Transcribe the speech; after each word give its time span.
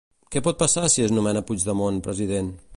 Què 0.35 0.41
pot 0.47 0.57
passar 0.63 0.83
si 0.95 1.05
es 1.09 1.13
nomena 1.17 1.45
Puigdemont 1.51 2.03
president? 2.09 2.53